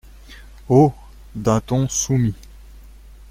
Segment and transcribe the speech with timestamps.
[0.67, 0.95] Haut,
[1.35, 2.33] d’un ton soumis.